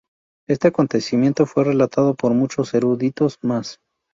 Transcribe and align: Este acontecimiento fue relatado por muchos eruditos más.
Este 0.49 0.69
acontecimiento 0.69 1.45
fue 1.45 1.63
relatado 1.63 2.15
por 2.15 2.33
muchos 2.33 2.73
eruditos 2.73 3.37
más. 3.43 3.79